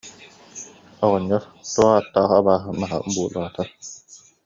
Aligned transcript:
Оҕонньор: 1.05 1.43
«Туох 1.73 1.87
ааттаах 1.95 2.31
абааһы 2.39 2.71
маһа 2.79 2.97
буулаата 3.13 3.63